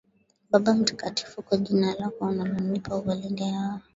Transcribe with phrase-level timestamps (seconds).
[0.49, 3.81] Baba mtakatifu kwa jina lako ulilonipa uwalinde hawa